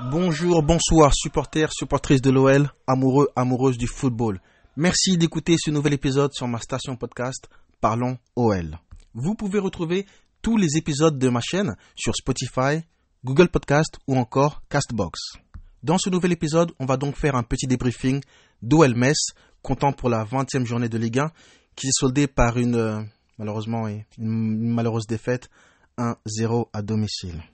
[0.00, 4.40] Bonjour, bonsoir, supporters, supportrices de l'OL, amoureux, amoureuses du football.
[4.76, 7.48] Merci d'écouter ce nouvel épisode sur ma station podcast
[7.80, 8.76] Parlons OL.
[9.14, 10.04] Vous pouvez retrouver
[10.42, 12.82] tous les épisodes de ma chaîne sur Spotify,
[13.24, 15.38] Google Podcast ou encore Castbox.
[15.84, 18.20] Dans ce nouvel épisode, on va donc faire un petit débriefing
[18.62, 19.28] d'OL Metz,
[19.62, 21.30] comptant pour la 20e journée de Ligue 1,
[21.76, 23.00] qui s'est soldée par une, euh,
[23.38, 23.86] malheureusement,
[24.18, 25.50] une malheureuse défaite
[25.98, 27.44] 1-0 à domicile.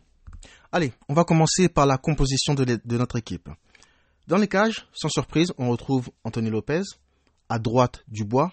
[0.72, 3.48] Allez, on va commencer par la composition de, notre équipe.
[4.28, 6.82] Dans les cages, sans surprise, on retrouve Anthony Lopez,
[7.48, 8.52] à droite Dubois.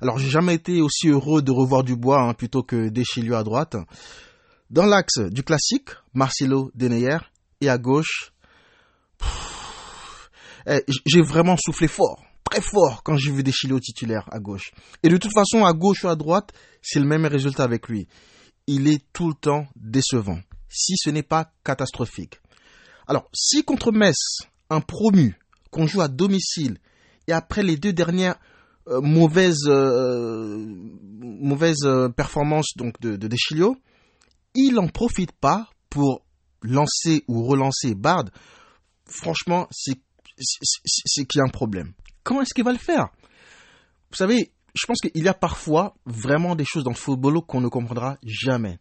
[0.00, 3.76] Alors, j'ai jamais été aussi heureux de revoir Dubois hein, plutôt que Deschilio à droite.
[4.70, 7.18] Dans l'axe du classique, Marcelo Deneyer,
[7.60, 8.32] et à gauche,
[10.66, 14.72] eh, j'ai vraiment soufflé fort, très fort quand j'ai vu Deschilio titulaire à gauche.
[15.02, 18.08] Et de toute façon, à gauche ou à droite, c'est le même résultat avec lui.
[18.66, 20.38] Il est tout le temps décevant
[20.70, 22.40] si ce n'est pas catastrophique.
[23.06, 24.16] Alors, si contre Metz,
[24.70, 25.36] un promu
[25.70, 26.78] qu'on joue à domicile,
[27.26, 28.36] et après les deux dernières
[28.88, 30.64] euh, mauvaises, euh,
[31.20, 33.76] mauvaises euh, performances donc de, de Deschilio,
[34.54, 36.24] il n'en profite pas pour
[36.62, 38.26] lancer ou relancer Bard,
[39.06, 39.98] franchement, c'est
[40.36, 41.92] qu'il y a un problème.
[42.22, 43.08] Comment est-ce qu'il va le faire?
[44.10, 47.60] Vous savez, je pense qu'il y a parfois vraiment des choses dans le football qu'on
[47.60, 48.78] ne comprendra jamais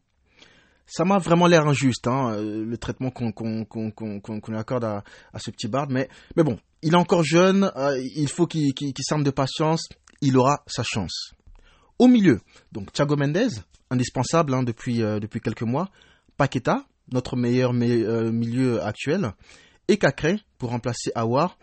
[0.89, 5.03] ça m'a vraiment l'air injuste, hein, euh, le traitement qu'on accorde à,
[5.37, 5.87] ce petit Bard.
[5.89, 9.87] Mais, bon, il est encore jeune, euh, il faut qu'il qu de patience,
[10.21, 11.33] il aura sa chance.
[11.99, 12.39] Au milieu,
[12.71, 15.89] donc Thiago Mendes, indispensable hein, depuis, euh, depuis quelques mois,
[16.37, 19.33] Paqueta, notre meilleur milieu actuel,
[19.87, 21.57] et Cacré pour remplacer Awar,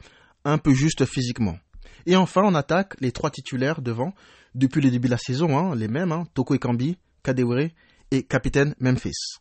[0.44, 1.56] un peu juste physiquement.
[2.04, 4.12] Et enfin, on attaque les trois titulaires devant,
[4.54, 7.70] depuis le début de la saison, hein, les mêmes, Toko Ekambi, Kadewere
[8.11, 9.39] et capitaine Memphis.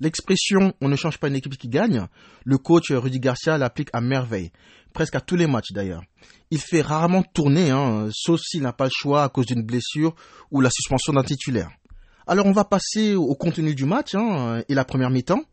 [0.00, 2.06] L'expression on ne change pas une équipe qui gagne,
[2.44, 4.52] le coach Rudy Garcia l'applique à merveille,
[4.92, 6.02] presque à tous les matchs d'ailleurs.
[6.50, 10.14] Il fait rarement tourner, hein, sauf s'il n'a pas le choix à cause d'une blessure
[10.50, 11.70] ou la suspension d'un titulaire.
[12.26, 15.44] Alors on va passer au contenu du match hein, et la première mi-temps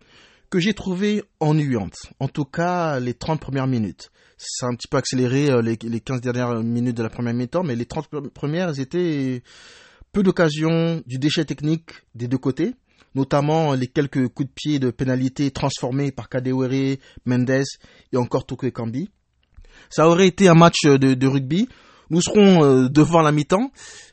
[0.50, 1.98] que j'ai trouvé ennuyante.
[2.20, 4.12] En tout cas, les 30 premières minutes.
[4.38, 7.64] C'est un petit peu accéléré euh, les, les 15 dernières minutes de la première mi-temps,
[7.64, 9.42] mais les 30 premières étaient
[10.14, 12.76] peu d'occasions, du déchet technique des deux côtés,
[13.16, 17.64] notamment les quelques coups de pied de pénalité transformés par Kadewere, Mendes
[18.14, 19.10] et encore Toko Kambi.
[19.90, 21.68] Ça aurait été un match de, rugby.
[22.12, 23.72] Nous serons euh, devant la mi-temps,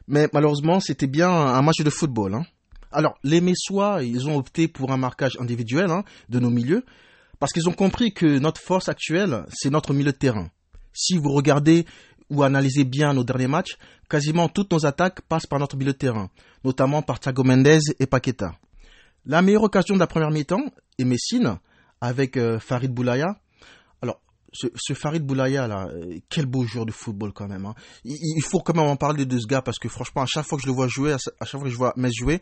[0.09, 2.35] mais malheureusement, c'était bien un match de football.
[2.35, 2.47] Hein.
[2.93, 6.85] Alors, les Messois, ils ont opté pour un marquage individuel hein, de nos milieux,
[7.39, 10.49] parce qu'ils ont compris que notre force actuelle, c'est notre milieu de terrain.
[10.95, 11.85] Si vous regardez
[12.31, 13.77] ou analysez bien nos derniers matchs,
[14.09, 16.31] quasiment toutes nos attaques passent par notre milieu de terrain,
[16.65, 18.55] notamment par Thiago Mendes et Paqueta.
[19.27, 20.65] La meilleure occasion de la première mi-temps
[20.99, 21.59] est Messine
[22.01, 23.37] avec euh, Farid Boulaya.
[24.01, 24.21] Alors,
[24.53, 27.67] ce, Farid Boulaya là, euh, quel beau joueur de football quand même.
[27.67, 27.75] Hein.
[28.05, 30.57] Il, faut quand même en parler de ce gars parce que franchement, à chaque fois
[30.57, 32.41] que je le vois jouer, à chaque fois que je vois Metz jouer,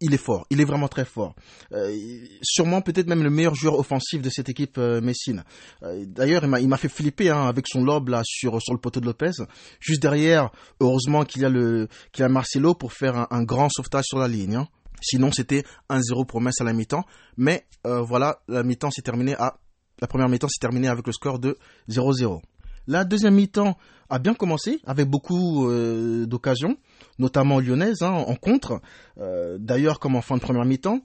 [0.00, 1.34] il est fort, il est vraiment très fort.
[1.72, 1.96] Euh,
[2.42, 5.44] sûrement peut-être même le meilleur joueur offensif de cette équipe euh, Messine.
[5.82, 9.00] Euh, d'ailleurs, il m'a fait flipper hein, avec son lob là sur sur le poteau
[9.00, 9.32] de Lopez.
[9.80, 10.50] Juste derrière,
[10.80, 14.28] heureusement qu'il y a le y a Marcelo pour faire un, grand sauvetage sur la
[14.28, 14.56] ligne.
[14.56, 14.68] Hein.
[15.00, 17.04] Sinon, c'était 1-0 pour Metz à la mi-temps.
[17.36, 19.56] Mais voilà, la mi-temps s'est terminée à
[20.00, 21.58] la première mi-temps s'est terminée avec le score de
[21.88, 22.40] 0-0.
[22.88, 23.76] La deuxième mi-temps
[24.08, 25.68] a bien commencé avec beaucoup
[26.26, 26.76] d'occasions
[27.18, 28.80] notamment lyonnaise, hein, en contre.
[29.18, 31.00] Euh, d'ailleurs, comme en fin de première mi-temps.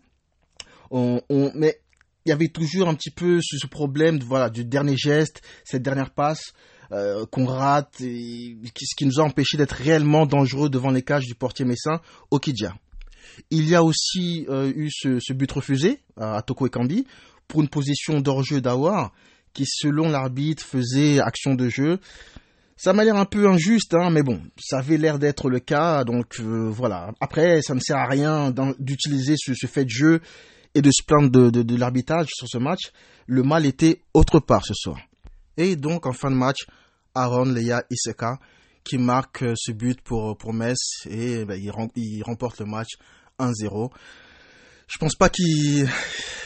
[0.89, 1.21] On,
[1.53, 1.81] mais
[2.25, 5.81] il y avait toujours un petit peu ce, problème de, voilà, du dernier geste, cette
[5.81, 6.53] dernière passe
[6.91, 11.25] euh, qu'on rate, et, ce qui nous a empêché d'être réellement dangereux devant les cages
[11.25, 12.01] du portier messin,
[12.31, 12.75] Okidja.
[13.49, 17.05] Il y a aussi euh, eu ce, but refusé à, Toko Ekambi
[17.47, 19.13] pour une position d'hors-jeu d'Awar
[19.53, 21.99] qui, selon l'arbitre, faisait action de jeu.
[22.77, 26.03] Ça m'a l'air un peu injuste, hein, mais bon, ça avait l'air d'être le cas,
[26.03, 27.11] donc euh, voilà.
[27.19, 30.21] Après, ça ne sert à rien d'utiliser ce, fait de jeu
[30.75, 32.91] et de se plaindre de, l'arbitrage sur ce match.
[33.25, 34.99] Le mal était autre part ce soir.
[35.57, 36.67] Et donc, en fin de match,
[37.15, 38.37] Aaron Leia Iseka
[38.83, 40.77] qui marque euh, ce but pour, pour Metz
[41.09, 41.59] et ben,
[41.95, 42.91] il, remporte le match
[43.39, 43.91] 1-0
[44.87, 45.87] je pense pas qu'ils,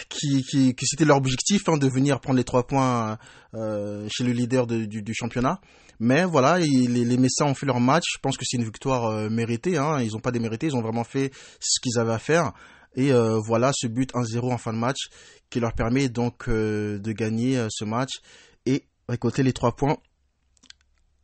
[0.10, 3.18] que c'était leur objectif hein, de venir prendre les trois points
[3.54, 5.62] euh, chez le leader du, du, championnat.
[6.00, 8.04] Mais voilà, les, les Messins ont fait leur match.
[8.14, 9.78] Je pense que c'est une victoire euh, méritée.
[9.78, 10.02] Hein.
[10.02, 12.54] Ils n'ont pas démérité, ils ont vraiment fait ce qu'ils avaient à faire.
[12.96, 15.10] Et euh, voilà ce but 1-0 en fin de match
[15.50, 18.20] qui leur permet donc euh, de gagner ce match
[18.66, 19.98] et récolter les trois points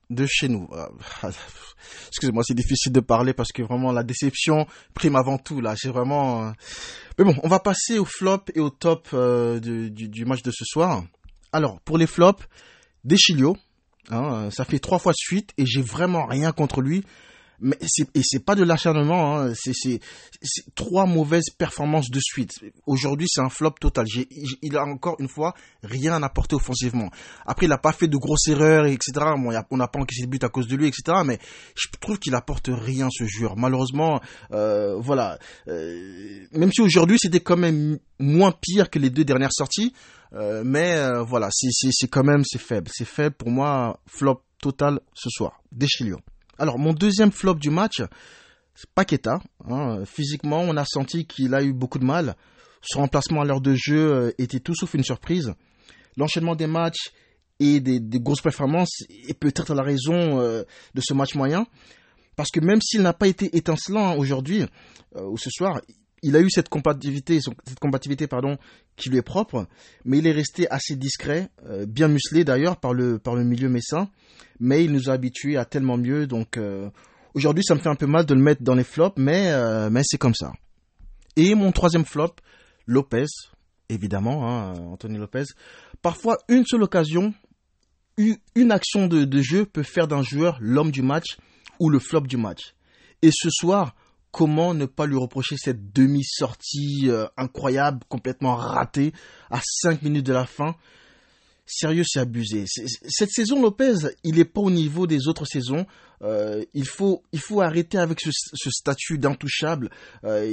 [0.09, 0.68] de chez nous.
[0.74, 0.88] Euh,
[2.07, 5.75] excusez-moi, c'est difficile de parler parce que vraiment la déception prime avant tout là.
[5.86, 6.48] Vraiment.
[6.48, 6.51] Euh,
[7.18, 10.51] mais bon, on va passer au flop et au top euh, du, du, match de
[10.51, 11.04] ce soir.
[11.51, 12.44] Alors pour les flops,
[13.04, 13.57] Deschilio,
[14.09, 17.03] hein, ça fait trois fois de suite et j'ai vraiment rien contre lui
[17.59, 20.00] mais c'est et c'est pas de l'acharnement hein, c'est
[20.75, 22.51] trois mauvaises performances de suite.
[22.86, 24.06] Aujourd'hui c'est un flop total.
[24.62, 27.09] Il a encore une fois rien apporté offensivement.
[27.45, 30.44] Après il a pas fait de grosses erreurs etc on n'a pas encaissé de but
[30.44, 31.39] à cause de lui etc mais
[31.75, 33.57] je trouve qu'il apporte rien ce joueur.
[33.57, 34.21] Malheureusement
[34.51, 35.39] euh, voilà.
[35.68, 39.94] Euh, même si aujourd'hui c'était quand même moins pire que les deux dernières sorties
[40.33, 41.50] euh, mais voilà.
[41.51, 42.92] C'est c'est quand même c'est faible.
[42.94, 45.62] C'est faible pour moi flop total ce soir.
[45.71, 46.18] Deschilio
[46.57, 48.01] alors, mon deuxième flop du match,
[48.95, 49.39] Paqueta.
[49.68, 50.04] Hein.
[50.06, 52.36] Physiquement, on a senti qu'il a eu beaucoup de mal.
[52.81, 55.54] Son remplacement à l'heure de jeu euh, était tout sauf une surprise.
[56.15, 57.12] L'enchaînement des matchs
[57.59, 60.63] et des, grosses performances est peut-être la raison euh,
[60.94, 61.65] de ce match moyen.
[62.36, 64.63] Parce que même s'il n'a pas été étincelant aujourd'hui
[65.15, 65.81] euh, ou ce soir,
[66.27, 68.57] il a eu cette compatibilité, cette pardon,
[68.97, 69.65] qui lui est propre,
[70.03, 73.69] mais il est resté assez discret, euh, bien musclé d'ailleurs par le, par le milieu
[73.69, 74.09] messin,
[74.59, 76.89] mais il nous a habitués à tellement mieux, donc euh,
[77.33, 79.89] aujourd'hui ça me fait un peu mal de le mettre dans les flops, mais, euh,
[79.89, 80.51] mais c'est comme ça.
[81.38, 82.35] Et mon troisième flop,
[82.88, 83.27] Lopez,
[83.88, 85.45] évidemment, hein, Anthony Lopez.
[86.01, 87.33] Parfois, une seule occasion,
[88.18, 91.38] une action de, de jeu peut faire d'un joueur l'homme du match
[91.79, 92.74] ou le flop du match.
[93.21, 93.95] Et ce soir,
[94.31, 99.13] comment ne pas lui reprocher cette demi-sortie euh, incroyable, complètement ratée,
[99.50, 100.75] à 5 minutes de la fin?
[101.65, 102.63] Sérieux, c'est abusé.
[102.68, 105.85] Cette saison, Lopez, il n'est pas au niveau des autres saisons.
[106.24, 108.31] Euh, il, faut, il faut arrêter avec ce,
[108.69, 109.90] statut d'intouchable.
[110.24, 110.50] Euh,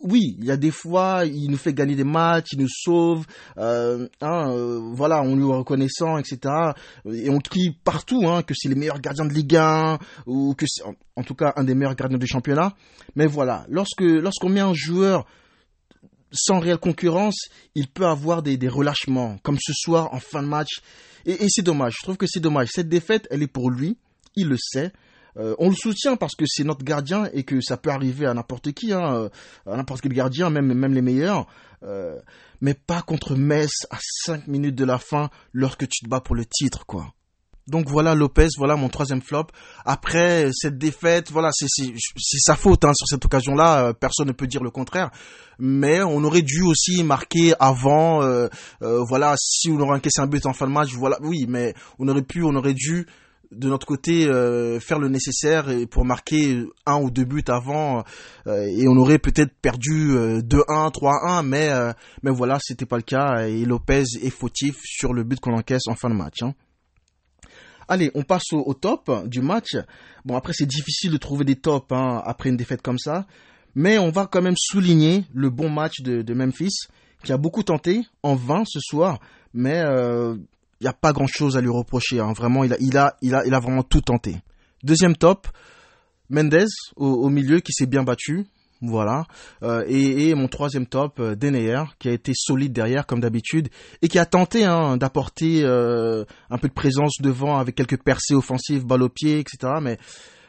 [0.00, 3.26] oui, il y a des fois, il nous fait gagner des matchs, il nous sauve.
[3.56, 4.08] Hein,
[4.92, 6.38] voilà, on lui est reconnaissant, etc.
[7.12, 10.66] Et on crie partout hein, que c'est le meilleur gardien de Ligue 1 ou que
[10.68, 10.82] c'est
[11.16, 12.74] en tout cas un des meilleurs gardiens du championnat.
[13.16, 15.26] Mais voilà, lorsque lorsqu'on met un joueur
[16.32, 20.80] sans réelle concurrence, il peut avoir des, relâchements, comme ce soir en fin de match.
[21.26, 22.68] Et, c'est dommage, je trouve que c'est dommage.
[22.72, 23.98] Cette défaite, elle est pour lui,
[24.36, 24.92] il le sait.
[25.38, 28.34] Euh, on le soutient parce que c'est notre gardien et que ça peut arriver à
[28.34, 29.28] n'importe qui, hein, euh,
[29.66, 31.46] à n'importe quel gardien, même, même les meilleurs.
[31.82, 32.18] Euh,
[32.60, 36.34] mais pas contre Metz à 5 minutes de la fin lorsque tu te bats pour
[36.34, 37.12] le titre, quoi.
[37.68, 39.46] Donc voilà Lopez, voilà mon troisième flop.
[39.84, 41.68] Après cette défaite, voilà, c'est
[42.40, 43.94] sa faute hein, sur cette occasion-là.
[43.94, 45.12] Personne ne peut dire le contraire.
[45.60, 48.18] Mais on aurait dû aussi marquer avant.
[48.80, 52.08] Voilà, si on aurait encaissé un but en fin de match, voilà, oui, mais on
[52.08, 53.06] aurait pu, on aurait dû
[53.52, 54.24] de notre côté
[54.80, 58.04] faire le nécessaire pour marquer un ou deux buts avant
[58.46, 60.42] et on aurait peut-être perdu 2-1,
[60.92, 61.70] 3-1 mais
[62.22, 65.86] mais voilà, c'était pas le cas et Lopez est fautif sur le but qu'on encaisse
[65.88, 66.42] en fin de match.
[66.42, 66.54] Hein.
[67.88, 69.76] Allez, on passe au, top du match.
[70.24, 73.26] Bon, après, c'est difficile de trouver des tops hein, après une défaite comme ça.
[73.74, 76.86] Mais on va quand même souligner le bon match de, Memphis,
[77.24, 79.18] qui a beaucoup tenté, en vain ce soir.
[79.54, 79.82] Mais
[80.82, 82.20] il euh, n'y a pas grand-chose à lui reprocher.
[82.20, 82.32] Hein.
[82.32, 84.36] Vraiment, il a, il, a, il, a, il a vraiment tout tenté.
[84.82, 85.48] Deuxième top,
[86.32, 86.64] Mendez
[86.96, 88.46] au milieu qui s'est bien battu.
[88.80, 89.26] Voilà.
[89.62, 91.36] Euh, et, mon troisième top, euh,
[91.98, 93.68] qui a été solide derrière comme d'habitude
[94.02, 98.34] et qui a tenté hein, d'apporter euh, un peu de présence devant avec quelques percées
[98.34, 99.74] offensives, balles au pied, etc.
[99.80, 99.98] Mais,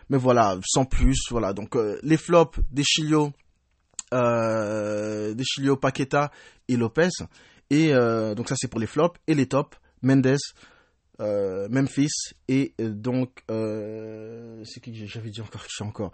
[0.09, 1.19] mais voilà, sans plus.
[1.29, 1.53] Voilà.
[1.53, 3.31] Donc les flops des Chilio,
[4.11, 6.31] des Chilio, Paqueta
[6.67, 7.09] et Lopez.
[7.69, 7.91] Et
[8.35, 9.77] donc ça c'est pour les flops et les tops.
[10.03, 10.37] Mendes,
[11.19, 16.11] Memphis et donc c'est qui j'avais dit encore, je encore.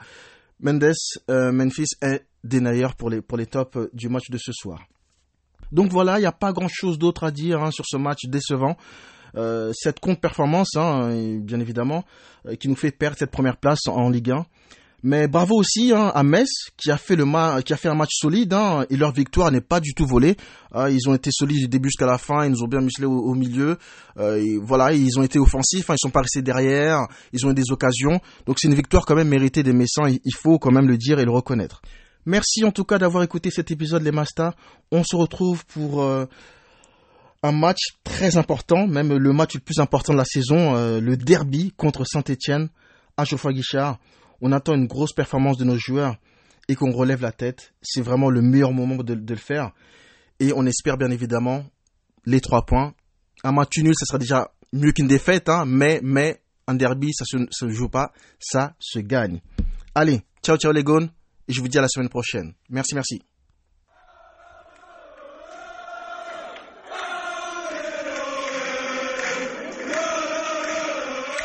[0.61, 0.91] Mendes,
[1.29, 4.87] euh, Memphis et Denayer pour les, pour tops euh, du match de ce soir.
[5.71, 8.75] Donc voilà, il n'y a pas grand-chose d'autre à dire hein, sur ce match décevant.
[9.35, 12.03] Euh, cette contre-performance, hein, bien évidemment,
[12.59, 14.45] qui nous fait perdre cette première place en Ligue 1.
[15.01, 19.13] Mais bravo aussi hein, à Metz qui a fait un match solide hein, et leur
[19.13, 20.35] victoire n'est pas du tout volée.
[20.73, 23.05] Hein, ils ont été solides du début jusqu'à la fin, ils nous ont bien musclé
[23.05, 23.77] au, milieu.
[24.17, 27.53] Euh, voilà, ils ont été offensifs, hein, ils sont pas restés derrière, ils ont eu
[27.53, 28.19] des occasions.
[28.45, 31.19] Donc c'est une victoire quand même méritée des Messins, il faut quand même le dire
[31.19, 31.81] et le reconnaître.
[32.25, 34.53] Merci en tout cas d'avoir écouté cet épisode les Masters.
[34.91, 36.25] On se retrouve pour euh,
[37.41, 41.15] un match très important, même le match le plus important de la saison, euh, le
[41.15, 42.67] derby contre Saint-Etienne
[43.15, 43.97] à Geoffroy Guichard
[44.41, 46.17] on attend une grosse performance de nos joueurs
[46.67, 49.71] et qu'on relève la tête, c'est vraiment le meilleur moment de, le faire.
[50.39, 51.65] Et on espère bien évidemment
[52.25, 52.93] les trois points.
[53.43, 57.25] Un match nul, ça sera déjà mieux qu'une défaite, hein, mais, mais un derby, ça
[57.37, 59.41] ne se, joue pas, ça se gagne.
[59.95, 61.09] Allez, ciao ciao les gones,
[61.47, 62.53] et je vous dis à la semaine prochaine.
[62.69, 63.21] Merci, merci.